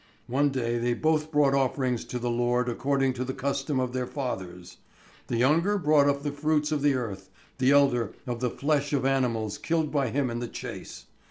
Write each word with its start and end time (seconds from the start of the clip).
One 0.25 0.49
day 0.49 0.79
they 0.79 0.95
both 0.95 1.31
brought 1.31 1.53
offerings 1.53 2.05
to 2.05 2.17
the 2.17 2.31
Lord 2.31 2.67
according 2.67 3.13
to 3.13 3.23
the 3.23 3.35
custom 3.35 3.79
of 3.79 3.93
their 3.93 4.07
fathers: 4.07 4.77
the 5.27 5.37
younger 5.37 5.77
brought 5.77 6.09
of 6.09 6.23
the 6.23 6.31
fruits 6.31 6.71
of 6.71 6.81
the 6.81 6.95
earth, 6.95 7.29
the 7.59 7.69
elder 7.69 8.15
of 8.25 8.39
the 8.39 8.49
flesh 8.49 8.93
of 8.93 9.05
animals 9.05 9.59
killed 9.59 9.91
by 9.91 10.09
him 10.09 10.31
in 10.31 10.39
the 10.39 10.47
chase. 10.47 11.05